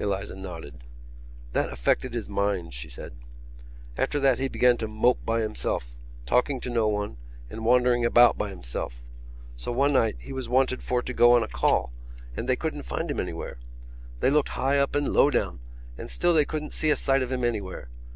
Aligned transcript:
Eliza 0.00 0.34
nodded. 0.34 0.82
"That 1.52 1.72
affected 1.72 2.12
his 2.12 2.28
mind," 2.28 2.74
she 2.74 2.88
said. 2.88 3.12
"After 3.96 4.18
that 4.18 4.40
he 4.40 4.48
began 4.48 4.76
to 4.78 4.88
mope 4.88 5.24
by 5.24 5.40
himself, 5.40 5.94
talking 6.26 6.58
to 6.62 6.68
no 6.68 6.88
one 6.88 7.16
and 7.48 7.64
wandering 7.64 8.04
about 8.04 8.36
by 8.36 8.48
himself. 8.50 9.00
So 9.54 9.70
one 9.70 9.92
night 9.92 10.16
he 10.18 10.32
was 10.32 10.48
wanted 10.48 10.82
for 10.82 11.00
to 11.02 11.14
go 11.14 11.30
on 11.36 11.44
a 11.44 11.46
call 11.46 11.92
and 12.36 12.48
they 12.48 12.56
couldn't 12.56 12.82
find 12.90 13.08
him 13.08 13.20
anywhere. 13.20 13.60
They 14.18 14.30
looked 14.32 14.48
high 14.58 14.78
up 14.78 14.96
and 14.96 15.12
low 15.12 15.30
down; 15.30 15.60
and 15.96 16.10
still 16.10 16.34
they 16.34 16.44
couldn't 16.44 16.72
see 16.72 16.90
a 16.90 16.96
sight 16.96 17.22
of 17.22 17.30
him 17.30 17.44
anywhere. 17.44 17.88